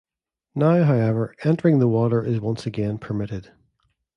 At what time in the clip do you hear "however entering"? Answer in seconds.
0.83-1.77